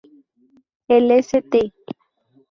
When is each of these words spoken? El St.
El 0.87 1.11
St. 1.11 1.71